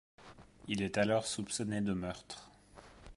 [0.67, 2.49] Il est alors soupçonné de meurtre.